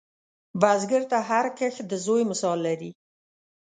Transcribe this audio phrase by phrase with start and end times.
[0.61, 2.91] بزګر ته هر کښت د زوی مثال لري